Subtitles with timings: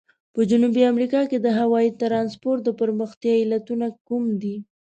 [0.33, 4.55] په جنوبي امریکا کې د هوایي ترانسپورت د پرمختیا علتونه کوم دي؟